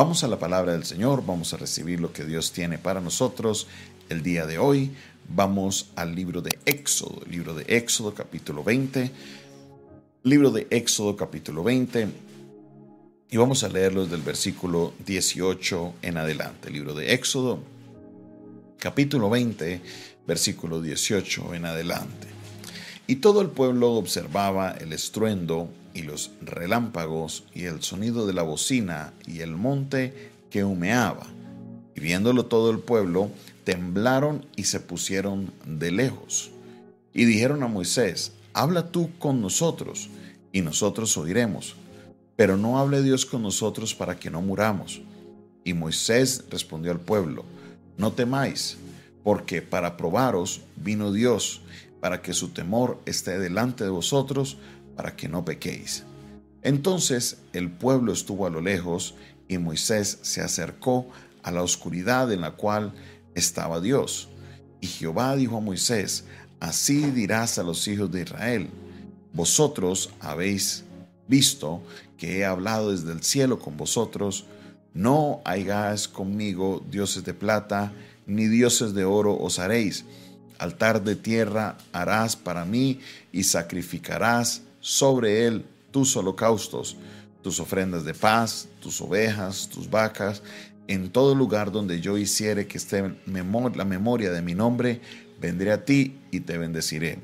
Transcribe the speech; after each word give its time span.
Vamos 0.00 0.24
a 0.24 0.28
la 0.28 0.38
palabra 0.38 0.72
del 0.72 0.86
Señor, 0.86 1.26
vamos 1.26 1.52
a 1.52 1.58
recibir 1.58 2.00
lo 2.00 2.10
que 2.10 2.24
Dios 2.24 2.52
tiene 2.52 2.78
para 2.78 3.02
nosotros 3.02 3.66
el 4.08 4.22
día 4.22 4.46
de 4.46 4.56
hoy. 4.56 4.92
Vamos 5.28 5.90
al 5.94 6.14
libro 6.14 6.40
de 6.40 6.58
Éxodo, 6.64 7.20
libro 7.28 7.52
de 7.52 7.66
Éxodo 7.68 8.14
capítulo 8.14 8.64
20. 8.64 9.10
Libro 10.22 10.52
de 10.52 10.66
Éxodo 10.70 11.16
capítulo 11.16 11.62
20. 11.62 12.08
Y 13.30 13.36
vamos 13.36 13.62
a 13.62 13.68
leerlo 13.68 14.04
desde 14.04 14.16
el 14.16 14.22
versículo 14.22 14.94
18 15.04 15.96
en 16.00 16.16
adelante. 16.16 16.70
libro 16.70 16.94
de 16.94 17.12
Éxodo 17.12 17.58
capítulo 18.78 19.28
20, 19.28 19.82
versículo 20.26 20.80
18 20.80 21.52
en 21.52 21.66
adelante. 21.66 22.26
Y 23.06 23.16
todo 23.16 23.42
el 23.42 23.50
pueblo 23.50 23.92
observaba 23.92 24.70
el 24.70 24.94
estruendo 24.94 25.68
y 25.94 26.02
los 26.02 26.30
relámpagos 26.40 27.44
y 27.54 27.64
el 27.64 27.82
sonido 27.82 28.26
de 28.26 28.32
la 28.32 28.42
bocina 28.42 29.12
y 29.26 29.40
el 29.40 29.56
monte 29.56 30.30
que 30.50 30.64
humeaba. 30.64 31.26
Y 31.94 32.00
viéndolo 32.00 32.46
todo 32.46 32.70
el 32.70 32.78
pueblo, 32.78 33.30
temblaron 33.64 34.46
y 34.56 34.64
se 34.64 34.80
pusieron 34.80 35.52
de 35.66 35.90
lejos. 35.90 36.50
Y 37.12 37.24
dijeron 37.24 37.62
a 37.62 37.68
Moisés, 37.68 38.32
habla 38.52 38.90
tú 38.90 39.10
con 39.18 39.40
nosotros, 39.40 40.08
y 40.52 40.62
nosotros 40.62 41.16
oiremos. 41.16 41.76
Pero 42.36 42.56
no 42.56 42.78
hable 42.78 43.02
Dios 43.02 43.26
con 43.26 43.42
nosotros 43.42 43.94
para 43.94 44.18
que 44.18 44.30
no 44.30 44.40
muramos. 44.40 45.02
Y 45.64 45.74
Moisés 45.74 46.44
respondió 46.50 46.90
al 46.90 47.00
pueblo, 47.00 47.44
no 47.98 48.12
temáis, 48.12 48.78
porque 49.22 49.60
para 49.60 49.96
probaros 49.96 50.62
vino 50.76 51.12
Dios, 51.12 51.60
para 52.00 52.22
que 52.22 52.32
su 52.32 52.48
temor 52.48 52.98
esté 53.04 53.38
delante 53.38 53.84
de 53.84 53.90
vosotros, 53.90 54.56
para 55.00 55.16
que 55.16 55.30
no 55.30 55.46
pequéis. 55.46 56.04
Entonces 56.60 57.38
el 57.54 57.70
pueblo 57.70 58.12
estuvo 58.12 58.46
a 58.46 58.50
lo 58.50 58.60
lejos, 58.60 59.14
y 59.48 59.56
Moisés 59.56 60.18
se 60.20 60.42
acercó 60.42 61.08
a 61.42 61.50
la 61.50 61.62
oscuridad 61.62 62.30
en 62.30 62.42
la 62.42 62.50
cual 62.50 62.92
estaba 63.34 63.80
Dios. 63.80 64.28
Y 64.82 64.88
Jehová 64.88 65.34
dijo 65.36 65.56
a 65.56 65.60
Moisés, 65.60 66.24
Así 66.60 67.00
dirás 67.12 67.58
a 67.58 67.62
los 67.62 67.88
hijos 67.88 68.12
de 68.12 68.20
Israel, 68.20 68.68
vosotros 69.32 70.10
habéis 70.20 70.84
visto 71.26 71.80
que 72.18 72.40
he 72.40 72.44
hablado 72.44 72.90
desde 72.90 73.12
el 73.12 73.22
cielo 73.22 73.58
con 73.58 73.78
vosotros, 73.78 74.44
no 74.92 75.40
hagáis 75.46 76.08
conmigo 76.08 76.84
dioses 76.90 77.24
de 77.24 77.32
plata, 77.32 77.94
ni 78.26 78.48
dioses 78.48 78.92
de 78.92 79.06
oro 79.06 79.34
os 79.34 79.60
haréis. 79.60 80.04
Altar 80.58 81.02
de 81.02 81.16
tierra 81.16 81.78
harás 81.90 82.36
para 82.36 82.66
mí 82.66 83.00
y 83.32 83.44
sacrificarás 83.44 84.60
sobre 84.80 85.46
él 85.46 85.64
tus 85.90 86.16
holocaustos, 86.16 86.96
tus 87.42 87.60
ofrendas 87.60 88.04
de 88.04 88.14
paz, 88.14 88.68
tus 88.80 89.00
ovejas, 89.00 89.68
tus 89.68 89.88
vacas, 89.88 90.42
en 90.88 91.10
todo 91.10 91.34
lugar 91.34 91.70
donde 91.70 92.00
yo 92.00 92.18
hiciere 92.18 92.66
que 92.66 92.78
esté 92.78 93.14
la 93.26 93.84
memoria 93.84 94.32
de 94.32 94.42
mi 94.42 94.54
nombre, 94.54 95.00
vendré 95.40 95.72
a 95.72 95.84
ti 95.84 96.18
y 96.30 96.40
te 96.40 96.58
bendeciré. 96.58 97.18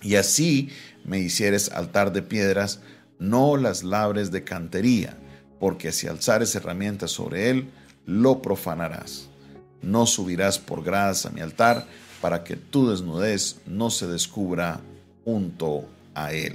Y 0.00 0.16
así 0.16 0.70
me 1.04 1.18
hicieres 1.18 1.70
altar 1.70 2.12
de 2.12 2.22
piedras, 2.22 2.80
no 3.18 3.56
las 3.56 3.82
labres 3.82 4.30
de 4.30 4.44
cantería, 4.44 5.16
porque 5.60 5.92
si 5.92 6.06
alzares 6.06 6.54
herramientas 6.54 7.10
sobre 7.12 7.50
él, 7.50 7.70
lo 8.06 8.42
profanarás. 8.42 9.28
No 9.80 10.06
subirás 10.06 10.58
por 10.58 10.82
gradas 10.82 11.26
a 11.26 11.30
mi 11.30 11.40
altar, 11.40 11.86
para 12.20 12.44
que 12.44 12.56
tu 12.56 12.88
desnudez 12.88 13.56
no 13.66 13.90
se 13.90 14.06
descubra 14.06 14.80
junto 15.24 15.88
a 16.14 16.32
él. 16.32 16.54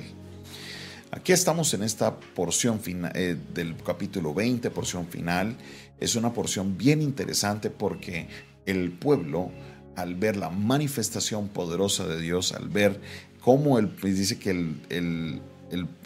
Aquí 1.11 1.31
estamos 1.31 1.73
en 1.73 1.83
esta 1.83 2.15
porción 2.15 2.79
final, 2.79 3.11
eh, 3.15 3.37
del 3.53 3.75
capítulo 3.77 4.33
20, 4.33 4.69
porción 4.71 5.07
final. 5.07 5.55
Es 5.99 6.15
una 6.15 6.33
porción 6.33 6.77
bien 6.77 7.01
interesante 7.01 7.69
porque 7.69 8.27
el 8.65 8.91
pueblo, 8.91 9.51
al 9.95 10.15
ver 10.15 10.35
la 10.35 10.49
manifestación 10.49 11.47
poderosa 11.47 12.05
de 12.05 12.21
Dios, 12.21 12.51
al 12.51 12.67
ver 12.67 12.99
cómo 13.39 13.79
él 13.79 13.87
pues, 13.87 14.17
dice 14.17 14.37
que 14.37 14.51
el, 14.51 15.41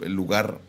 lugar 0.06 0.60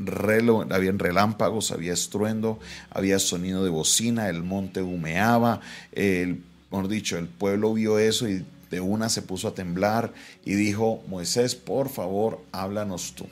había 0.71 0.91
relámpagos, 0.91 1.71
había 1.71 1.93
estruendo, 1.93 2.59
había 2.89 3.19
sonido 3.19 3.63
de 3.63 3.69
bocina, 3.69 4.29
el 4.29 4.43
monte 4.43 4.81
humeaba, 4.81 5.61
el, 5.91 6.41
mejor 6.71 6.87
dicho, 6.87 7.17
el 7.17 7.27
pueblo 7.27 7.73
vio 7.73 7.99
eso 7.99 8.27
y 8.27 8.43
de 8.73 8.81
una 8.81 9.07
se 9.07 9.21
puso 9.21 9.47
a 9.47 9.53
temblar 9.53 10.13
y 10.43 10.55
dijo, 10.55 11.03
Moisés, 11.07 11.53
por 11.53 11.89
favor, 11.89 12.43
háblanos 12.51 13.13
tú. 13.13 13.27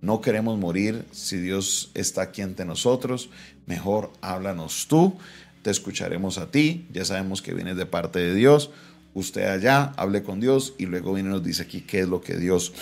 No 0.00 0.20
queremos 0.20 0.56
morir 0.56 1.04
si 1.10 1.36
Dios 1.36 1.90
está 1.94 2.22
aquí 2.22 2.42
ante 2.42 2.64
nosotros. 2.64 3.28
Mejor 3.66 4.12
háblanos 4.20 4.86
tú, 4.86 5.18
te 5.62 5.70
escucharemos 5.72 6.38
a 6.38 6.52
ti. 6.52 6.86
Ya 6.92 7.04
sabemos 7.04 7.42
que 7.42 7.54
vienes 7.54 7.76
de 7.76 7.86
parte 7.86 8.20
de 8.20 8.36
Dios. 8.36 8.70
Usted 9.14 9.48
allá, 9.48 9.92
hable 9.96 10.22
con 10.22 10.38
Dios 10.38 10.74
y 10.78 10.86
luego 10.86 11.14
viene 11.14 11.30
y 11.30 11.32
nos 11.32 11.42
dice 11.42 11.62
aquí 11.62 11.80
qué 11.80 12.02
es 12.02 12.08
lo 12.08 12.20
que 12.20 12.36
Dios 12.36 12.72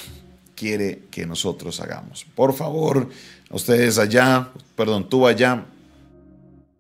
quiere 0.54 1.04
que 1.10 1.24
nosotros 1.24 1.80
hagamos. 1.80 2.26
Por 2.34 2.52
favor, 2.52 3.08
ustedes 3.50 3.96
allá, 3.96 4.50
perdón, 4.76 5.08
tú 5.08 5.26
allá 5.26 5.64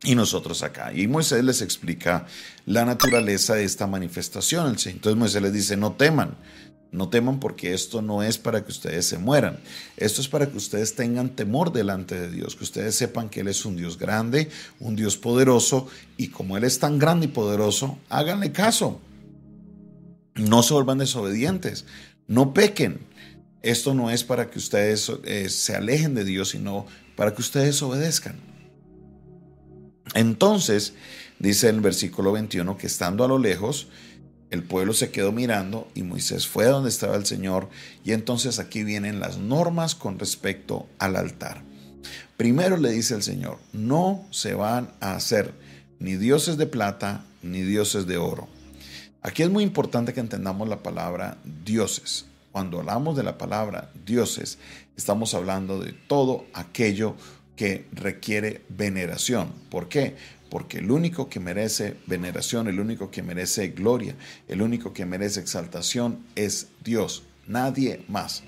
y 0.04 0.14
nosotros 0.14 0.62
acá. 0.62 0.92
Y 0.94 1.08
Moisés 1.08 1.42
les 1.44 1.62
explica 1.62 2.26
la 2.66 2.84
naturaleza 2.84 3.54
de 3.54 3.64
esta 3.64 3.86
manifestación. 3.86 4.76
Entonces 4.86 5.16
Moisés 5.16 5.42
les 5.42 5.52
dice, 5.52 5.76
no 5.76 5.92
teman 5.92 6.36
no 6.94 7.08
teman 7.08 7.40
porque 7.40 7.74
esto 7.74 8.00
no 8.02 8.22
es 8.22 8.38
para 8.38 8.64
que 8.64 8.70
ustedes 8.70 9.04
se 9.04 9.18
mueran. 9.18 9.58
Esto 9.96 10.20
es 10.20 10.28
para 10.28 10.48
que 10.48 10.56
ustedes 10.56 10.94
tengan 10.94 11.30
temor 11.30 11.72
delante 11.72 12.18
de 12.18 12.30
Dios, 12.30 12.54
que 12.54 12.62
ustedes 12.62 12.94
sepan 12.94 13.28
que 13.28 13.40
Él 13.40 13.48
es 13.48 13.64
un 13.64 13.76
Dios 13.76 13.98
grande, 13.98 14.48
un 14.78 14.94
Dios 14.94 15.16
poderoso, 15.16 15.88
y 16.16 16.28
como 16.28 16.56
Él 16.56 16.62
es 16.62 16.78
tan 16.78 17.00
grande 17.00 17.26
y 17.26 17.30
poderoso, 17.30 17.98
háganle 18.08 18.52
caso. 18.52 19.00
No 20.36 20.62
se 20.62 20.72
vuelvan 20.72 20.98
desobedientes, 20.98 21.84
no 22.28 22.54
pequen. 22.54 23.00
Esto 23.62 23.94
no 23.94 24.10
es 24.10 24.22
para 24.22 24.50
que 24.50 24.58
ustedes 24.58 25.10
eh, 25.24 25.48
se 25.48 25.74
alejen 25.74 26.14
de 26.14 26.24
Dios, 26.24 26.50
sino 26.50 26.86
para 27.16 27.34
que 27.34 27.42
ustedes 27.42 27.82
obedezcan. 27.82 28.53
Entonces, 30.14 30.94
dice 31.38 31.68
el 31.68 31.80
versículo 31.80 32.32
21 32.32 32.78
que 32.78 32.86
estando 32.86 33.24
a 33.24 33.28
lo 33.28 33.38
lejos, 33.38 33.88
el 34.50 34.62
pueblo 34.62 34.92
se 34.92 35.10
quedó 35.10 35.32
mirando 35.32 35.88
y 35.94 36.04
Moisés 36.04 36.46
fue 36.46 36.66
a 36.66 36.70
donde 36.70 36.88
estaba 36.88 37.16
el 37.16 37.26
Señor 37.26 37.68
y 38.04 38.12
entonces 38.12 38.60
aquí 38.60 38.84
vienen 38.84 39.18
las 39.18 39.36
normas 39.36 39.96
con 39.96 40.18
respecto 40.18 40.86
al 40.98 41.16
altar. 41.16 41.62
Primero 42.36 42.76
le 42.76 42.90
dice 42.90 43.14
el 43.14 43.22
Señor, 43.22 43.58
no 43.72 44.24
se 44.30 44.54
van 44.54 44.92
a 45.00 45.14
hacer 45.14 45.52
ni 45.98 46.14
dioses 46.14 46.56
de 46.56 46.66
plata 46.66 47.24
ni 47.42 47.62
dioses 47.62 48.06
de 48.06 48.16
oro. 48.16 48.48
Aquí 49.22 49.42
es 49.42 49.50
muy 49.50 49.64
importante 49.64 50.12
que 50.12 50.20
entendamos 50.20 50.68
la 50.68 50.82
palabra 50.82 51.38
dioses. 51.64 52.26
Cuando 52.52 52.78
hablamos 52.78 53.16
de 53.16 53.24
la 53.24 53.38
palabra 53.38 53.90
dioses, 54.06 54.58
estamos 54.96 55.34
hablando 55.34 55.80
de 55.80 55.92
todo 55.92 56.44
aquello 56.52 57.16
que 57.56 57.86
requiere 57.92 58.62
veneración. 58.68 59.52
¿Por 59.70 59.88
qué? 59.88 60.14
porque 60.54 60.78
el 60.78 60.92
único 60.92 61.28
que 61.28 61.40
merece 61.40 61.96
veneración, 62.06 62.68
el 62.68 62.78
único 62.78 63.10
que 63.10 63.24
merece 63.24 63.70
gloria, 63.70 64.14
el 64.46 64.62
único 64.62 64.92
que 64.92 65.04
merece 65.04 65.40
exaltación 65.40 66.24
es 66.36 66.68
Dios, 66.84 67.24
nadie 67.48 68.04
más. 68.06 68.44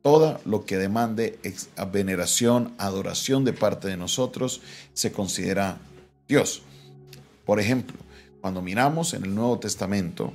Todo 0.00 0.40
lo 0.46 0.64
que 0.64 0.78
demande 0.78 1.38
veneración, 1.92 2.72
adoración 2.78 3.44
de 3.44 3.52
parte 3.52 3.86
de 3.86 3.98
nosotros, 3.98 4.62
se 4.94 5.12
considera 5.12 5.76
Dios. 6.26 6.62
Por 7.44 7.60
ejemplo, 7.60 7.98
cuando 8.40 8.62
miramos 8.62 9.12
en 9.12 9.24
el 9.24 9.34
Nuevo 9.34 9.58
Testamento, 9.58 10.32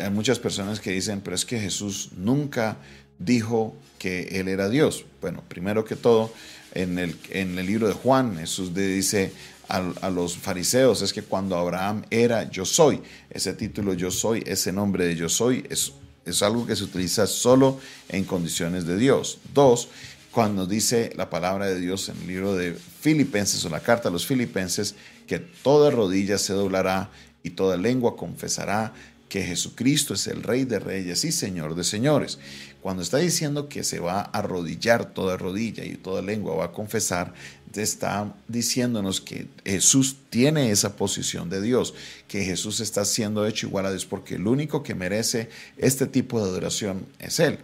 hay 0.00 0.10
muchas 0.10 0.38
personas 0.38 0.80
que 0.80 0.90
dicen, 0.90 1.20
pero 1.20 1.36
es 1.36 1.44
que 1.44 1.58
Jesús 1.58 2.10
nunca 2.16 2.76
dijo 3.18 3.74
que 3.98 4.40
Él 4.40 4.48
era 4.48 4.68
Dios. 4.68 5.04
Bueno, 5.20 5.42
primero 5.48 5.84
que 5.84 5.96
todo, 5.96 6.32
en 6.74 6.98
el, 6.98 7.16
en 7.30 7.58
el 7.58 7.66
libro 7.66 7.88
de 7.88 7.94
Juan, 7.94 8.36
Jesús 8.36 8.74
dice, 8.74 9.32
a, 9.68 10.10
los 10.10 10.36
fariseos 10.36 11.00
es 11.02 11.12
que 11.12 11.22
cuando 11.22 11.56
Abraham 11.56 12.04
era 12.10 12.50
yo 12.50 12.64
soy, 12.64 13.00
ese 13.30 13.54
título 13.54 13.94
yo 13.94 14.10
soy, 14.10 14.42
ese 14.46 14.72
nombre 14.72 15.06
de 15.06 15.16
yo 15.16 15.28
soy, 15.28 15.64
es, 15.70 15.92
es 16.26 16.42
algo 16.42 16.66
que 16.66 16.76
se 16.76 16.84
utiliza 16.84 17.26
solo 17.26 17.80
en 18.08 18.24
condiciones 18.24 18.86
de 18.86 18.98
Dios. 18.98 19.38
Dos, 19.54 19.88
cuando 20.30 20.66
dice 20.66 21.12
la 21.16 21.30
palabra 21.30 21.66
de 21.66 21.80
Dios 21.80 22.08
en 22.08 22.16
el 22.22 22.26
libro 22.26 22.54
de 22.54 22.74
Filipenses 22.74 23.64
o 23.64 23.70
la 23.70 23.80
carta 23.80 24.08
a 24.08 24.12
los 24.12 24.26
Filipenses, 24.26 24.94
que 25.26 25.38
toda 25.38 25.90
rodilla 25.90 26.36
se 26.36 26.52
doblará 26.52 27.10
y 27.42 27.50
toda 27.50 27.76
lengua 27.76 28.16
confesará 28.16 28.92
que 29.32 29.42
Jesucristo 29.42 30.12
es 30.12 30.26
el 30.26 30.42
Rey 30.42 30.66
de 30.66 30.78
Reyes 30.78 31.24
y 31.24 31.32
Señor 31.32 31.74
de 31.74 31.84
Señores. 31.84 32.38
Cuando 32.82 33.02
está 33.02 33.16
diciendo 33.16 33.66
que 33.66 33.82
se 33.82 33.98
va 33.98 34.20
a 34.20 34.24
arrodillar 34.24 35.14
toda 35.14 35.38
rodilla 35.38 35.86
y 35.86 35.96
toda 35.96 36.20
lengua 36.20 36.54
va 36.54 36.66
a 36.66 36.72
confesar, 36.72 37.32
está 37.74 38.34
diciéndonos 38.46 39.22
que 39.22 39.46
Jesús 39.64 40.16
tiene 40.28 40.70
esa 40.70 40.96
posición 40.96 41.48
de 41.48 41.62
Dios, 41.62 41.94
que 42.28 42.44
Jesús 42.44 42.80
está 42.80 43.06
siendo 43.06 43.46
hecho 43.46 43.68
igual 43.68 43.86
a 43.86 43.90
Dios, 43.90 44.04
porque 44.04 44.34
el 44.34 44.46
único 44.46 44.82
que 44.82 44.94
merece 44.94 45.48
este 45.78 46.06
tipo 46.06 46.38
de 46.38 46.50
adoración 46.50 47.06
es 47.18 47.40
Él. 47.40 47.58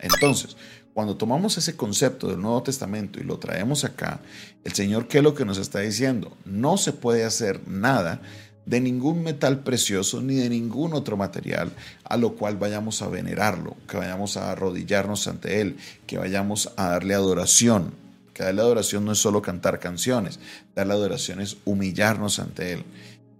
Entonces, 0.00 0.56
Cuando 0.94 1.16
tomamos 1.16 1.56
ese 1.56 1.74
concepto 1.74 2.28
del 2.28 2.42
Nuevo 2.42 2.62
Testamento 2.62 3.18
y 3.18 3.24
lo 3.24 3.38
traemos 3.38 3.82
acá, 3.82 4.20
el 4.62 4.74
Señor, 4.74 5.08
¿qué 5.08 5.18
es 5.18 5.24
lo 5.24 5.34
que 5.34 5.46
nos 5.46 5.56
está 5.56 5.78
diciendo? 5.80 6.36
No 6.44 6.76
se 6.76 6.92
puede 6.92 7.24
hacer 7.24 7.66
nada 7.66 8.20
de 8.66 8.80
ningún 8.80 9.22
metal 9.22 9.60
precioso 9.60 10.22
ni 10.22 10.36
de 10.36 10.48
ningún 10.48 10.94
otro 10.94 11.16
material 11.16 11.72
a 12.04 12.16
lo 12.16 12.34
cual 12.34 12.56
vayamos 12.56 13.02
a 13.02 13.08
venerarlo, 13.08 13.76
que 13.88 13.96
vayamos 13.96 14.36
a 14.36 14.52
arrodillarnos 14.52 15.26
ante 15.28 15.60
Él, 15.60 15.76
que 16.06 16.18
vayamos 16.18 16.72
a 16.76 16.90
darle 16.90 17.14
adoración. 17.14 18.00
Que 18.34 18.44
darle 18.44 18.62
adoración 18.62 19.04
no 19.04 19.12
es 19.12 19.18
solo 19.18 19.42
cantar 19.42 19.78
canciones, 19.78 20.40
darle 20.74 20.94
adoración 20.94 21.40
es 21.42 21.58
humillarnos 21.66 22.38
ante 22.38 22.72
Él. 22.72 22.84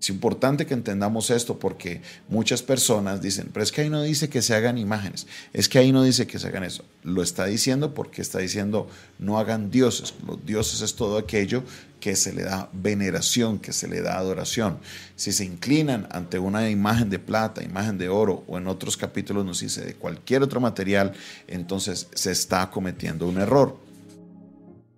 Es 0.02 0.10
importante 0.10 0.66
que 0.66 0.75
entendamos 0.75 1.31
esto 1.31 1.60
porque 1.60 2.02
muchas 2.28 2.60
personas 2.60 3.22
dicen, 3.22 3.50
pero 3.52 3.62
es 3.62 3.70
que 3.70 3.82
ahí 3.82 3.88
no 3.88 4.02
dice 4.02 4.28
que 4.28 4.43
se 4.43 4.52
hagan 4.52 4.76
imágenes, 4.76 5.28
es 5.52 5.69
que 5.69 5.78
ahí 5.78 5.93
no 5.93 6.02
dice 6.02 6.26
que 6.26 6.40
se 6.40 6.49
hagan 6.49 6.64
eso. 6.64 6.84
Lo 7.04 7.22
está 7.22 7.44
diciendo 7.44 7.94
porque 7.94 8.20
está 8.20 8.40
diciendo, 8.40 8.88
no 9.20 9.38
hagan 9.38 9.70
dioses. 9.70 10.12
Los 10.26 10.44
dioses 10.44 10.81
es 10.81 10.96
todo 10.96 11.19
aquello 11.19 11.62
que 12.00 12.16
se 12.16 12.32
le 12.32 12.43
da 12.43 12.69
veneración, 12.72 13.60
que 13.60 13.72
se 13.72 13.87
le 13.87 14.02
da 14.02 14.19
adoración. 14.19 14.78
Si 15.14 15.31
se 15.31 15.44
inclinan 15.44 16.08
ante 16.10 16.40
una 16.40 16.69
imagen 16.69 17.08
de 17.08 17.20
plata, 17.20 17.62
imagen 17.62 17.96
de 17.96 18.08
oro, 18.08 18.43
o 18.48 18.58
en 18.58 18.66
otros 18.66 18.96
capítulos 18.96 19.44
nos 19.44 19.60
dice 19.60 19.84
de 19.84 19.94
cualquier 19.94 20.43
otro 20.43 20.60
material, 20.60 21.12
entonces 21.46 22.08
se 22.12 22.32
está 22.32 22.69
cometiendo 22.70 23.28
un 23.28 23.38
error. 23.38 23.78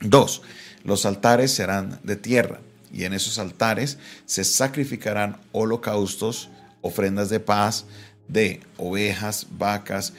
Dos, 0.01 0.41
los 0.83 1.05
altares 1.05 1.51
serán 1.51 2.01
de 2.05 2.17
tierra 2.17 2.61
y 2.95 3.05
en 3.05 3.13
esos 3.13 3.39
altares 3.39 3.99
se 4.25 4.45
sacrificarán 4.45 5.39
holocaustos, 5.51 6.49
ofrendas 6.81 7.29
de 7.29 7.41
paz, 7.41 7.87
de 8.29 8.61
ovejas, 8.77 9.49
vacas, 9.59 10.13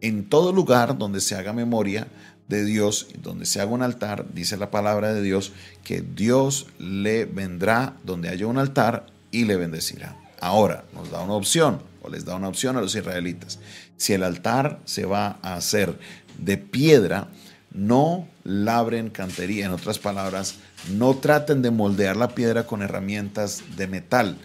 en 0.00 0.28
todo 0.28 0.52
lugar 0.52 0.96
donde 0.96 1.20
se 1.20 1.34
haga 1.34 1.52
memoria 1.52 2.08
de 2.48 2.64
Dios, 2.64 3.08
donde 3.22 3.44
se 3.44 3.60
haga 3.60 3.70
un 3.70 3.82
altar, 3.82 4.26
dice 4.32 4.56
la 4.56 4.70
palabra 4.70 5.12
de 5.12 5.20
Dios, 5.20 5.52
que 5.84 6.00
Dios 6.00 6.68
le 6.78 7.26
vendrá 7.26 7.96
donde 8.02 8.30
haya 8.30 8.46
un 8.46 8.58
altar 8.58 9.06
y 9.30 9.44
le 9.44 9.56
bendecirá. 9.56 10.16
Ahora 10.40 10.84
nos 10.94 11.10
da 11.10 11.20
una 11.20 11.34
opción, 11.34 11.82
o 12.00 12.08
les 12.08 12.24
da 12.24 12.34
una 12.34 12.48
opción 12.48 12.76
a 12.76 12.80
los 12.80 12.94
israelitas. 12.94 13.58
Si 13.96 14.14
el 14.14 14.22
altar 14.24 14.80
se 14.86 15.04
va 15.04 15.38
a 15.42 15.54
hacer 15.54 15.98
de 16.38 16.56
piedra, 16.56 17.28
no 17.70 18.26
labren 18.42 19.10
cantería, 19.10 19.66
en 19.66 19.72
otras 19.72 19.98
palabras, 19.98 20.56
no 20.90 21.14
traten 21.16 21.62
de 21.62 21.70
moldear 21.70 22.16
la 22.16 22.28
piedra 22.28 22.66
con 22.66 22.82
herramientas 22.82 23.62
de 23.76 23.86
metal, 23.86 24.38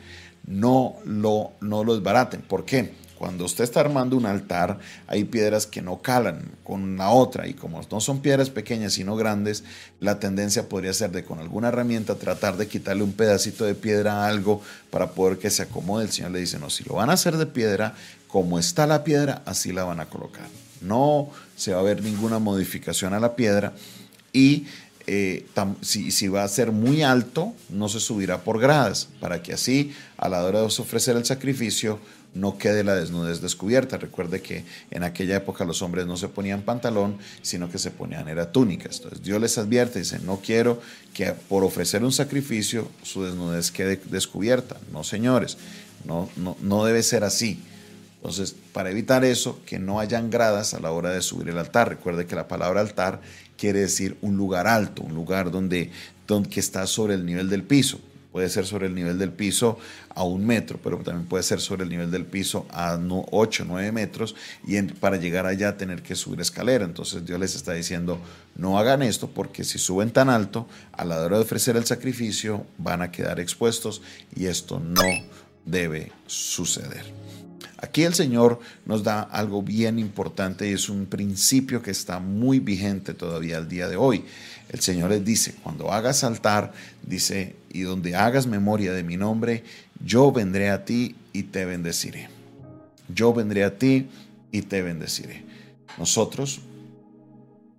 no 0.46 0.96
lo, 1.06 1.52
no 1.62 1.84
lo 1.84 1.96
desbaraten. 1.96 2.42
¿Por 2.42 2.66
qué? 2.66 2.94
Cuando 3.18 3.46
usted 3.46 3.64
está 3.64 3.80
armando 3.80 4.16
un 4.16 4.28
altar, 4.28 4.78
hay 5.08 5.24
piedras 5.24 5.66
que 5.66 5.82
no 5.82 6.02
calan 6.04 6.52
con 6.64 6.98
la 6.98 7.10
otra 7.10 7.48
y 7.48 7.56
como 7.56 7.82
no 7.92 8.00
son 8.00 8.22
piedras 8.22 8.52
pequeñas 8.52 8.94
sino 8.94 9.16
grandes, 9.16 9.64
la 10.00 10.20
tendencia 10.20 10.70
podría 10.70 10.94
ser 10.94 11.12
de 11.12 11.24
con 11.24 11.40
alguna 11.40 11.70
herramienta 11.70 12.16
tratar 12.16 12.58
de 12.58 12.68
quitarle 12.68 13.04
un 13.04 13.14
pedacito 13.14 13.66
de 13.66 13.74
piedra 13.74 14.24
a 14.24 14.28
algo 14.28 14.62
para 14.92 15.12
poder 15.12 15.40
que 15.40 15.50
se 15.50 15.64
acomode. 15.64 16.06
El 16.06 16.12
Señor 16.12 16.32
le 16.32 16.40
dice, 16.40 16.60
no, 16.60 16.70
si 16.70 16.84
lo 16.84 16.94
van 16.94 17.10
a 17.10 17.14
hacer 17.14 17.38
de 17.38 17.48
piedra, 17.48 17.96
como 18.28 18.60
está 18.60 18.86
la 18.86 19.04
piedra, 19.04 19.42
así 19.46 19.72
la 19.72 19.84
van 19.84 20.00
a 20.00 20.06
colocar. 20.06 20.48
No 20.82 21.30
se 21.56 21.74
va 21.74 21.80
a 21.80 21.84
ver 21.84 22.04
ninguna 22.04 22.38
modificación 22.38 23.16
a 23.16 23.20
la 23.20 23.36
piedra 23.36 23.74
y 24.32 24.68
eh, 25.08 25.46
si, 25.82 26.28
va 26.28 26.44
a 26.44 26.48
ser 26.50 26.74
muy 26.74 27.02
alto, 27.02 27.54
no 27.70 27.88
se 27.88 28.02
subirá 28.02 28.44
por 28.44 28.60
gradas, 28.60 29.08
para 29.22 29.42
que 29.42 29.54
así 29.54 29.94
a 30.18 30.28
la 30.28 30.44
hora 30.44 30.60
de 30.60 30.66
ofrecer 30.66 31.16
el 31.16 31.24
sacrificio 31.24 32.00
no 32.34 32.58
quede 32.58 32.84
la 32.84 32.94
desnudez 32.94 33.42
descubierta. 33.42 33.98
Recuerde 33.98 34.42
que 34.42 34.66
en 34.92 35.04
aquella 35.04 35.38
época 35.38 35.64
los 35.64 35.82
hombres 35.82 36.06
no 36.08 36.18
se 36.18 36.28
ponían 36.28 36.62
pantalón, 36.62 37.18
sino 37.42 37.72
que 37.72 37.78
se 37.78 37.90
ponían 37.90 38.28
era 38.28 38.52
túnicas. 38.52 38.98
Entonces 38.98 39.24
Dios 39.24 39.40
les 39.40 39.58
advierte, 39.58 40.00
dice, 40.00 40.20
no 40.20 40.42
quiero 40.42 40.82
que 41.14 41.28
por 41.32 41.64
ofrecer 41.64 42.04
un 42.04 42.12
sacrificio 42.12 42.90
su 43.02 43.24
desnudez 43.24 43.72
quede 43.72 44.02
descubierta. 44.10 44.76
No, 44.92 45.06
señores, 45.06 45.58
no, 46.06 46.30
no, 46.36 46.58
no 46.62 46.84
debe 46.84 47.02
ser 47.02 47.24
así. 47.24 47.64
Entonces, 48.18 48.56
para 48.74 48.90
evitar 48.90 49.24
eso, 49.24 49.62
que 49.66 49.80
no 49.80 50.00
hayan 50.00 50.30
gradas 50.30 50.74
a 50.74 50.80
la 50.80 50.92
hora 50.92 51.12
de 51.12 51.22
subir 51.22 51.50
el 51.50 51.58
altar. 51.58 51.88
Recuerde 51.88 52.26
que 52.26 52.36
la 52.36 52.48
palabra 52.48 52.82
altar 52.82 53.22
quiere 53.58 53.80
decir 53.80 54.18
un 54.22 54.38
lugar 54.38 54.68
alto, 54.68 55.04
un 55.04 55.14
lugar 55.14 55.52
donde, 55.52 55.92
donde 56.28 56.50
que 56.50 56.60
está 56.60 56.88
sobre 56.88 57.16
el 57.16 57.26
nivel 57.26 57.50
del 57.50 57.64
piso. 57.64 58.00
Puede 58.32 58.50
ser 58.50 58.68
sobre 58.68 58.86
el 58.86 58.94
nivel 58.94 59.18
del 59.18 59.32
piso 59.32 59.80
a 60.10 60.24
un 60.24 60.46
metro, 60.46 60.80
pero 60.84 60.98
también 60.98 61.28
puede 61.28 61.44
ser 61.44 61.60
sobre 61.60 61.86
el 61.86 61.90
nivel 61.90 62.12
del 62.12 62.24
piso 62.24 62.68
a 62.70 62.96
8, 63.00 63.66
9 63.68 63.92
metros 63.92 64.36
y 64.66 64.80
para 64.84 65.18
llegar 65.18 65.48
allá 65.48 65.76
tener 65.76 66.04
que 66.04 66.16
subir 66.16 66.42
escalera. 66.42 66.86
Entonces 66.86 67.26
Dios 67.26 67.40
les 67.40 67.56
está 67.56 67.74
diciendo, 67.74 68.20
no 68.56 68.78
hagan 68.78 69.02
esto 69.02 69.28
porque 69.28 69.64
si 69.64 69.80
suben 69.80 70.12
tan 70.12 70.30
alto, 70.30 70.68
a 70.92 71.04
la 71.04 71.20
hora 71.20 71.38
de 71.38 71.44
ofrecer 71.44 71.78
el 71.78 71.86
sacrificio 71.86 72.68
van 72.78 73.02
a 73.02 73.12
quedar 73.12 73.40
expuestos 73.40 74.04
y 74.36 74.46
esto 74.46 74.80
no 74.80 75.02
debe 75.66 76.12
suceder. 76.28 77.06
Aquí 77.80 78.04
el 78.04 78.16
Señor 78.16 78.60
nos 78.86 79.04
da 79.04 79.22
algo 79.22 79.62
bien 79.62 80.00
importante 80.00 80.68
y 80.68 80.74
es 80.74 80.90
un 80.90 81.06
principio 81.06 81.82
que 81.82 81.92
está 81.92 82.20
muy 82.20 82.60
vigente 82.60 83.14
todavía 83.14 83.58
al 83.58 83.70
día 83.70 83.88
de 83.88 83.96
hoy. 83.96 84.26
El 84.70 84.80
Señor 84.80 85.12
les 85.12 85.24
dice, 85.24 85.56
cuando 85.62 85.92
hagas 85.92 86.24
altar, 86.24 86.74
dice, 87.04 87.56
y 87.72 87.82
donde 87.82 88.16
hagas 88.16 88.48
memoria 88.48 88.94
de 88.94 89.04
mi 89.04 89.16
nombre, 89.16 89.64
yo 90.04 90.32
vendré 90.32 90.72
a 90.72 90.86
ti 90.86 91.16
y 91.34 91.44
te 91.44 91.66
bendeciré. 91.66 92.30
Yo 93.14 93.34
vendré 93.34 93.64
a 93.64 93.78
ti 93.78 94.08
y 94.52 94.64
te 94.64 94.82
bendeciré. 94.82 95.44
Nosotros 96.00 96.62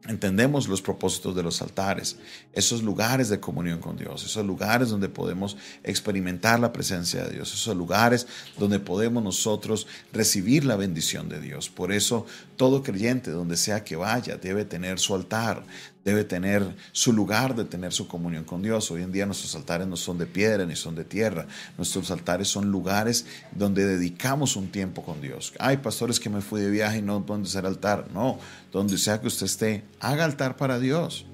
entendemos 0.08 0.68
los 0.68 0.80
propósitos 0.82 1.36
de 1.36 1.42
los 1.42 1.60
altares, 1.62 2.16
esos 2.54 2.82
lugares 2.82 3.28
de 3.28 3.40
comunión 3.40 3.78
con 3.78 3.96
Dios, 3.96 4.24
esos 4.24 4.44
lugares 4.44 4.88
donde 4.88 5.08
podemos 5.08 5.56
experimentar 5.84 6.58
la 6.58 6.72
presencia 6.72 7.24
de 7.24 7.34
Dios, 7.34 7.52
esos 7.52 7.76
lugares 7.76 8.26
donde 8.58 8.80
podemos 8.80 9.22
nosotros 9.22 9.86
recibir 10.12 10.64
la 10.64 10.76
bendición 10.76 11.28
de 11.28 11.40
Dios. 11.40 11.68
Por 11.68 11.92
eso 11.92 12.26
todo 12.56 12.82
creyente, 12.82 13.30
donde 13.30 13.56
sea 13.56 13.84
que 13.84 13.96
vaya, 13.96 14.38
debe 14.38 14.64
tener 14.64 14.98
su 14.98 15.14
altar, 15.14 15.62
debe 16.08 16.24
tener 16.24 16.74
su 16.92 17.12
lugar 17.12 17.54
de 17.54 17.64
tener 17.64 17.92
su 17.92 18.08
comunión 18.08 18.44
con 18.44 18.62
Dios. 18.62 18.90
Hoy 18.90 19.02
en 19.02 19.12
día 19.12 19.26
nuestros 19.26 19.54
altares 19.54 19.86
no 19.86 19.96
son 19.96 20.16
de 20.16 20.24
piedra 20.24 20.64
ni 20.64 20.74
son 20.74 20.94
de 20.94 21.04
tierra. 21.04 21.46
Nuestros 21.76 22.10
altares 22.10 22.48
son 22.48 22.70
lugares 22.70 23.26
donde 23.52 23.84
dedicamos 23.86 24.56
un 24.56 24.68
tiempo 24.68 25.02
con 25.02 25.20
Dios. 25.20 25.52
Hay 25.58 25.76
pastores 25.78 26.18
que 26.18 26.30
me 26.30 26.40
fui 26.40 26.62
de 26.62 26.70
viaje 26.70 26.98
y 26.98 27.02
no 27.02 27.26
pueden 27.26 27.44
hacer 27.44 27.66
altar. 27.66 28.08
No, 28.14 28.38
donde 28.72 28.96
sea 28.96 29.20
que 29.20 29.26
usted 29.26 29.44
esté, 29.44 29.84
haga 30.00 30.24
altar 30.24 30.56
para 30.56 30.78
Dios. 30.78 31.26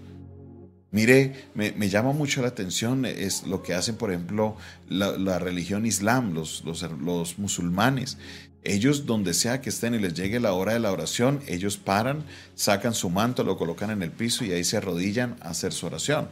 Mire, 0.90 1.48
me, 1.54 1.88
llama 1.88 2.12
mucho 2.12 2.40
la 2.42 2.48
atención 2.48 3.04
es 3.04 3.44
lo 3.48 3.64
que 3.64 3.74
hacen, 3.74 3.96
por 3.96 4.10
ejemplo, 4.10 4.56
la, 4.88 5.38
religión 5.40 5.86
islam, 5.86 6.34
los, 6.34 6.64
los, 6.64 6.82
los 7.00 7.38
musulmanes. 7.38 8.16
Ellos, 8.64 9.04
donde 9.04 9.34
sea 9.34 9.60
que 9.60 9.68
estén 9.68 9.94
y 9.94 9.98
les 9.98 10.14
llegue 10.14 10.40
la 10.40 10.54
hora 10.54 10.72
de 10.72 10.80
la 10.80 10.90
oración, 10.90 11.40
ellos 11.46 11.76
paran, 11.76 12.24
sacan 12.54 12.94
su 12.94 13.10
manto, 13.10 13.44
lo 13.44 13.58
colocan 13.58 13.90
en 13.90 14.02
el 14.02 14.10
piso 14.10 14.42
y 14.42 14.52
ahí 14.52 14.64
se 14.64 14.78
arrodillan 14.78 15.36
a 15.42 15.50
hacer 15.50 15.74
su 15.74 15.84
oración. 15.86 16.28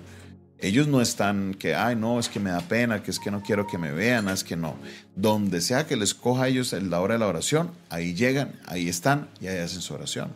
Ellos 0.58 0.86
no 0.86 1.02
están 1.02 1.54
que, 1.54 1.74
ay, 1.74 1.94
no, 1.94 2.18
es 2.18 2.30
que 2.30 2.40
me 2.40 2.50
da 2.50 2.60
pena, 2.60 3.02
que 3.02 3.10
es 3.10 3.18
que 3.18 3.30
no 3.30 3.42
quiero 3.42 3.66
que 3.66 3.76
me 3.76 3.92
vean, 3.92 4.28
es 4.28 4.44
que 4.44 4.56
no. 4.56 4.76
Donde 5.14 5.60
sea 5.60 5.86
que 5.86 5.96
les 5.96 6.14
coja 6.14 6.44
a 6.44 6.48
ellos 6.48 6.72
la 6.72 7.00
hora 7.00 7.14
de 7.14 7.20
la 7.20 7.26
oración, 7.26 7.70
ahí 7.90 8.14
llegan, 8.14 8.58
ahí 8.64 8.88
están 8.88 9.28
y 9.40 9.48
ahí 9.48 9.58
hacen 9.58 9.82
su 9.82 9.92
oración. 9.92 10.28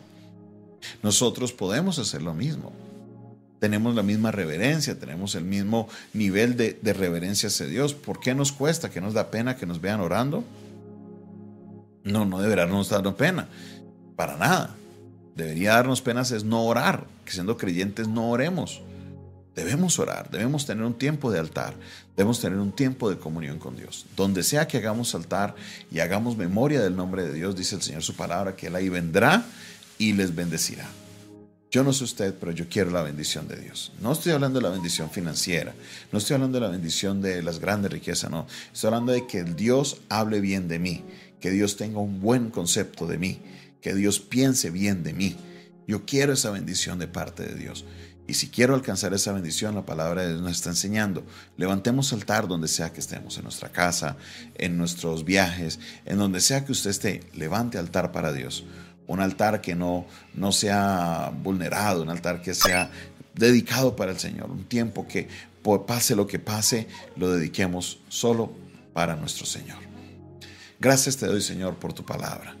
Nosotros 1.01 1.51
podemos 1.51 1.97
hacer 1.97 2.21
lo 2.21 2.35
mismo. 2.35 2.73
Tenemos 3.59 3.95
la 3.95 4.03
misma 4.03 4.31
reverencia, 4.31 4.99
tenemos 4.99 5.33
el 5.33 5.45
mismo 5.45 5.89
nivel 6.13 6.57
de, 6.57 6.77
de 6.79 6.93
reverencia 6.93 7.47
hacia 7.47 7.65
Dios. 7.65 7.95
¿Por 7.95 8.19
qué 8.19 8.35
nos 8.35 8.51
cuesta? 8.51 8.91
¿Que 8.91 9.01
nos 9.01 9.15
da 9.15 9.31
pena 9.31 9.55
que 9.55 9.65
nos 9.65 9.81
vean 9.81 9.99
orando? 9.99 10.43
No, 12.07 12.25
no 12.25 12.39
deberá 12.39 12.65
nos 12.65 12.89
darnos 12.89 13.15
pena, 13.15 13.47
para 14.15 14.37
nada. 14.37 14.75
Debería 15.35 15.73
darnos 15.73 16.01
pena 16.01 16.21
es 16.21 16.43
no 16.43 16.63
orar, 16.63 17.05
que 17.25 17.31
siendo 17.31 17.57
creyentes 17.57 18.07
no 18.07 18.29
oremos. 18.29 18.81
Debemos 19.55 19.99
orar, 19.99 20.29
debemos 20.29 20.65
tener 20.65 20.83
un 20.83 20.93
tiempo 20.93 21.31
de 21.31 21.39
altar, 21.39 21.73
debemos 22.15 22.39
tener 22.39 22.59
un 22.59 22.71
tiempo 22.71 23.09
de 23.09 23.17
comunión 23.17 23.59
con 23.59 23.75
Dios. 23.75 24.05
Donde 24.15 24.43
sea 24.43 24.67
que 24.67 24.77
hagamos 24.77 25.15
altar 25.15 25.55
y 25.91 25.99
hagamos 25.99 26.37
memoria 26.37 26.81
del 26.81 26.95
nombre 26.95 27.23
de 27.23 27.33
Dios, 27.33 27.55
dice 27.55 27.75
el 27.75 27.81
Señor 27.81 28.03
su 28.03 28.15
palabra, 28.15 28.55
que 28.55 28.67
Él 28.67 28.75
ahí 28.75 28.89
vendrá 28.89 29.45
y 29.97 30.13
les 30.13 30.33
bendecirá. 30.35 30.87
Yo 31.69 31.83
no 31.83 31.91
sé 31.91 32.05
usted, 32.05 32.33
pero 32.39 32.51
yo 32.53 32.69
quiero 32.69 32.91
la 32.91 33.01
bendición 33.01 33.47
de 33.47 33.57
Dios. 33.57 33.91
No 33.99 34.13
estoy 34.13 34.31
hablando 34.31 34.59
de 34.59 34.63
la 34.63 34.71
bendición 34.71 35.09
financiera, 35.09 35.73
no 36.11 36.19
estoy 36.19 36.35
hablando 36.35 36.59
de 36.59 36.65
la 36.65 36.71
bendición 36.71 37.21
de 37.21 37.43
las 37.43 37.59
grandes 37.59 37.91
riquezas, 37.91 38.31
no. 38.31 38.47
Estoy 38.71 38.87
hablando 38.87 39.11
de 39.11 39.27
que 39.27 39.43
Dios 39.43 39.97
hable 40.07 40.39
bien 40.39 40.67
de 40.67 40.79
mí, 40.79 41.03
que 41.39 41.51
Dios 41.51 41.77
tenga 41.77 41.99
un 41.99 42.19
buen 42.19 42.49
concepto 42.49 43.07
de 43.07 43.17
mí, 43.17 43.39
que 43.81 43.93
Dios 43.93 44.19
piense 44.19 44.69
bien 44.69 45.03
de 45.03 45.13
mí. 45.13 45.37
Yo 45.87 46.05
quiero 46.05 46.33
esa 46.33 46.51
bendición 46.51 46.99
de 46.99 47.07
parte 47.07 47.43
de 47.43 47.55
Dios. 47.55 47.85
Y 48.27 48.33
si 48.33 48.49
quiero 48.49 48.75
alcanzar 48.75 49.13
esa 49.13 49.31
bendición, 49.31 49.73
la 49.73 49.85
palabra 49.85 50.23
de 50.23 50.29
Dios 50.29 50.41
nos 50.41 50.51
está 50.51 50.69
enseñando. 50.69 51.25
Levantemos 51.55 52.11
altar 52.11 52.47
donde 52.47 52.67
sea 52.67 52.91
que 52.91 52.99
estemos, 52.99 53.37
en 53.37 53.43
nuestra 53.43 53.71
casa, 53.71 54.17
en 54.55 54.77
nuestros 54.77 55.23
viajes, 55.23 55.79
en 56.05 56.17
donde 56.17 56.41
sea 56.41 56.65
que 56.65 56.73
usted 56.73 56.89
esté, 56.89 57.21
levante 57.33 57.77
altar 57.77 58.11
para 58.11 58.33
Dios. 58.33 58.65
un 59.07 59.21
altar 59.21 59.61
que 59.61 59.73
no, 59.73 60.05
no 60.33 60.51
sea 60.51 61.31
vulnerado, 61.41 62.03
un 62.03 62.09
altar 62.09 62.41
que 62.41 62.53
sea 62.53 62.91
dedicado 63.33 63.95
para 63.95 64.11
el 64.11 64.19
Señor, 64.19 64.51
un 64.51 64.65
tiempo 64.65 65.07
que 65.07 65.29
pase 65.85 66.13
lo 66.13 66.27
que 66.27 66.39
pase, 66.39 66.87
lo 67.15 67.31
dediquemos 67.31 67.99
solo 68.09 68.51
para 68.93 69.15
nuestro 69.15 69.45
Señor. 69.45 69.77
Gracias 70.79 71.17
te 71.17 71.25
doy, 71.25 71.41
Señor, 71.41 71.75
por 71.75 71.93
tu 71.93 72.05
palabra. 72.05 72.55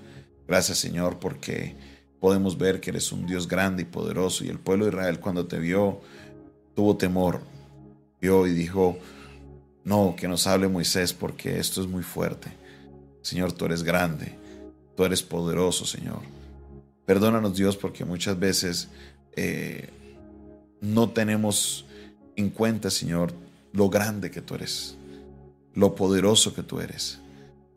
Gracias, 0.47 0.77
Señor, 0.79 1.19
porque 1.19 1.75
podemos 2.19 2.57
ver 2.57 2.79
que 2.79 2.89
eres 2.89 3.11
un 3.11 3.27
Dios 3.27 3.47
grande 3.47 3.83
y 3.83 3.85
poderoso 3.85 4.43
y 4.43 4.49
el 4.49 4.59
pueblo 4.59 4.85
de 4.85 4.91
Israel 4.91 5.19
cuando 5.19 5.45
te 5.45 5.59
vio 5.59 6.01
tuvo 6.75 6.95
temor, 6.95 7.41
vio 8.21 8.47
y 8.47 8.53
dijo, 8.53 8.97
no, 9.83 10.15
que 10.15 10.27
nos 10.27 10.47
hable 10.47 10.67
Moisés 10.67 11.13
porque 11.13 11.59
esto 11.59 11.81
es 11.81 11.87
muy 11.87 12.03
fuerte. 12.03 12.51
Señor, 13.21 13.51
tú 13.51 13.65
eres 13.65 13.83
grande, 13.83 14.35
tú 14.95 15.03
eres 15.03 15.21
poderoso, 15.23 15.85
Señor. 15.85 16.21
Perdónanos 17.05 17.55
Dios 17.55 17.77
porque 17.77 18.05
muchas 18.05 18.37
veces 18.39 18.89
eh, 19.35 19.89
no 20.81 21.09
tenemos 21.09 21.85
en 22.35 22.49
cuenta, 22.49 22.89
Señor, 22.89 23.33
lo 23.73 23.89
grande 23.89 24.31
que 24.31 24.41
tú 24.41 24.55
eres, 24.55 24.97
lo 25.73 25.95
poderoso 25.95 26.53
que 26.53 26.63
tú 26.63 26.79
eres. 26.79 27.19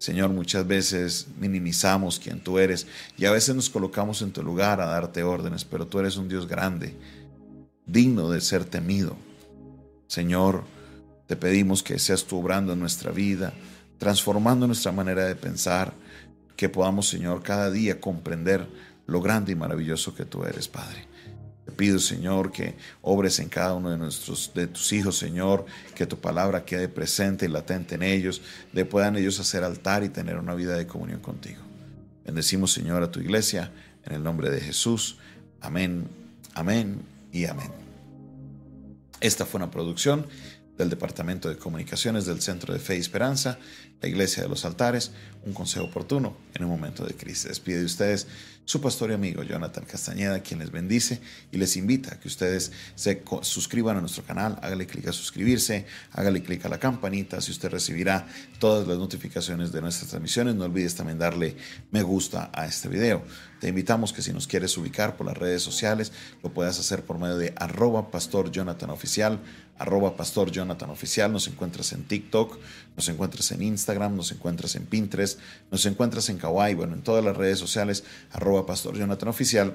Señor, 0.01 0.31
muchas 0.31 0.67
veces 0.67 1.27
minimizamos 1.39 2.19
quién 2.19 2.41
tú 2.41 2.59
eres 2.59 2.87
y 3.19 3.27
a 3.27 3.33
veces 3.33 3.55
nos 3.55 3.69
colocamos 3.69 4.23
en 4.23 4.33
tu 4.33 4.43
lugar 4.43 4.81
a 4.81 4.87
darte 4.87 5.23
órdenes, 5.23 5.67
pero 5.67 5.87
tú 5.87 5.99
eres 5.99 6.17
un 6.17 6.27
Dios 6.27 6.49
grande, 6.49 6.97
digno 7.85 8.31
de 8.31 8.41
ser 8.41 8.65
temido. 8.65 9.15
Señor, 10.07 10.65
te 11.27 11.37
pedimos 11.37 11.83
que 11.83 11.99
seas 11.99 12.25
tú 12.25 12.39
obrando 12.39 12.73
en 12.73 12.81
nuestra 12.81 13.11
vida, 13.13 13.53
transformando 13.99 14.67
nuestra 14.67 14.91
manera 14.91 15.27
de 15.27 15.37
pensar, 15.37 15.93
que 16.57 16.71
podamos, 16.71 17.07
Señor, 17.07 17.43
cada 17.43 17.71
día 17.71 18.01
comprender 18.01 18.67
lo 19.07 19.21
grande 19.21 19.53
y 19.53 19.55
maravilloso 19.55 20.15
que 20.15 20.25
tú 20.25 20.45
eres, 20.45 20.67
Padre. 20.67 21.05
Pido, 21.71 21.99
Señor, 21.99 22.53
que 22.53 22.75
obres 23.03 23.39
en 23.39 23.49
cada 23.49 23.75
uno 23.75 23.91
de 23.91 23.99
nuestros, 23.99 24.53
de 24.55 24.67
tus 24.67 24.93
hijos, 24.93 25.19
Señor, 25.19 25.65
que 25.95 26.07
tu 26.07 26.19
palabra 26.19 26.65
quede 26.65 26.89
presente 26.89 27.47
y 27.47 27.49
latente 27.49 27.95
en 27.95 28.03
ellos, 28.03 28.43
de 28.73 28.85
puedan 28.85 29.17
ellos 29.17 29.41
hacer 29.41 29.65
altar 29.65 30.05
y 30.05 30.09
tener 30.09 30.37
una 30.37 30.55
vida 30.55 30.77
de 30.77 30.87
comunión 30.87 31.21
contigo. 31.21 31.63
Bendecimos, 32.25 32.73
Señor, 32.73 33.03
a 33.03 33.11
tu 33.11 33.21
iglesia, 33.21 33.73
en 34.05 34.15
el 34.15 34.23
nombre 34.23 34.51
de 34.51 34.61
Jesús. 34.61 35.19
Amén, 35.61 36.09
amén 36.55 37.03
y 37.33 37.47
amén. 37.47 37.71
Esta 39.21 39.45
fue 39.45 39.59
una 39.59 39.71
producción 39.71 40.27
del 40.81 40.89
Departamento 40.91 41.51
de 41.51 41.59
Comunicaciones 41.59 42.25
del 42.25 42.41
Centro 42.41 42.73
de 42.73 42.81
Fe 42.81 42.97
y 42.97 43.01
Esperanza, 43.01 43.59
la 44.01 44.09
Iglesia 44.09 44.43
de 44.43 44.49
los 44.49 44.65
Altares, 44.65 45.13
un 45.45 45.53
consejo 45.53 45.85
oportuno 45.85 46.37
en 46.55 46.65
un 46.65 46.71
momento 46.71 47.05
de 47.05 47.15
crisis. 47.15 47.49
Despide 47.49 47.81
de 47.81 47.85
ustedes 47.85 48.27
su 48.65 48.81
pastor 48.81 49.11
y 49.11 49.15
amigo 49.15 49.43
Jonathan 49.43 49.85
Castañeda, 49.85 50.41
quien 50.41 50.61
les 50.61 50.71
bendice 50.71 51.21
y 51.51 51.59
les 51.59 51.77
invita 51.77 52.15
a 52.15 52.21
que 52.21 52.29
ustedes 52.29 52.73
se 52.95 53.23
suscriban 53.43 53.97
a 53.97 54.01
nuestro 54.01 54.23
canal, 54.23 54.59
hágale 54.63 54.87
clic 54.87 55.09
a 55.09 55.13
suscribirse, 55.13 55.87
hágale 56.13 56.43
clic 56.43 56.65
a 56.65 56.69
la 56.69 56.79
campanita, 56.79 57.41
si 57.41 57.51
usted 57.51 57.69
recibirá 57.69 58.27
todas 58.59 58.87
las 58.87 58.97
notificaciones 58.97 59.73
de 59.73 59.81
nuestras 59.81 60.11
transmisiones, 60.11 60.55
no 60.55 60.65
olvides 60.65 60.95
también 60.95 61.19
darle 61.19 61.57
me 61.91 62.03
gusta 62.03 62.51
a 62.55 62.65
este 62.65 62.89
video. 62.89 63.25
Te 63.61 63.69
invitamos 63.69 64.13
que 64.13 64.23
si 64.23 64.33
nos 64.33 64.47
quieres 64.47 64.79
ubicar 64.79 65.17
por 65.17 65.27
las 65.27 65.37
redes 65.37 65.63
sociales, 65.63 66.13
lo 66.43 66.55
puedas 66.55 66.79
hacer 66.79 67.05
por 67.05 67.19
medio 67.19 67.37
de 67.37 67.53
arroba 67.57 68.11
pastor 68.11 68.51
Jonathan 68.51 68.91
oficial, 68.91 69.41
arroba 69.81 70.15
pastor 70.15 70.51
Jonathan 70.51 70.91
oficial, 70.91 71.33
nos 71.33 71.49
encuentras 71.49 71.93
en 71.93 72.05
TikTok, 72.05 72.59
nos 72.97 73.09
encuentras 73.09 73.51
en 73.53 73.63
Instagram, 73.63 74.15
nos 74.15 74.31
encuentras 74.31 74.77
en 74.77 74.85
Pinterest, 74.85 75.41
nos 75.71 75.87
encuentras 75.87 76.29
en 76.29 76.37
Kawaii, 76.37 76.75
bueno, 76.75 76.93
en 76.95 77.01
todas 77.01 77.25
las 77.25 77.35
redes 77.35 77.59
sociales, 77.59 78.05
arroba 78.31 78.67
pastor 78.67 78.99
Jonathan 78.99 79.31
oficial. 79.31 79.75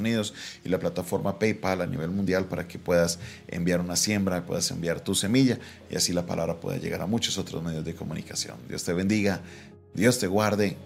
Y 0.63 0.70
la 0.70 0.80
plataforma 0.80 1.39
PayPal 1.39 1.82
a 1.82 1.86
nivel 1.86 2.10
mundial 2.10 2.46
para 2.46 2.68
que 2.68 2.80
puedas 2.80 3.20
enviar 3.48 3.80
una 3.80 3.96
siembra, 3.96 4.46
puedas 4.46 4.70
enviar 4.72 5.01
tu 5.01 5.15
semilla 5.15 5.60
y 5.89 5.96
así 5.96 6.13
la 6.13 6.25
palabra 6.25 6.60
pueda 6.60 6.77
llegar 6.77 7.01
a 7.01 7.08
muchos 7.08 7.38
otros 7.38 7.63
medios 7.63 7.86
de 7.86 7.96
comunicación. 7.96 8.58
Dios 8.68 8.84
te 8.84 8.94
bendiga, 8.94 9.41
Dios 9.94 10.20
te 10.20 10.27
guarde 10.27 10.77